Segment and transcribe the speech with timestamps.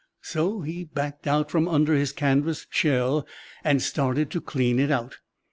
[0.23, 3.27] "So he backed out from under his canvas shell
[3.63, 5.19] and started to clean it out.